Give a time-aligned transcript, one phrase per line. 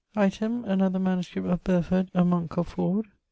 [0.15, 1.29] Item, another MS.
[1.35, 3.05] of Birford, a monk of Ford.